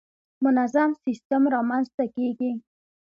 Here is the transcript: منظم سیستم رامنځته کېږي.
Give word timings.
منظم 0.43 0.89
سیستم 1.03 1.41
رامنځته 1.55 2.03
کېږي. 2.15 2.51